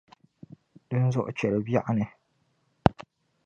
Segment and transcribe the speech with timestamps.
[0.89, 2.07] Dinzuɣu cheli biɛɣuni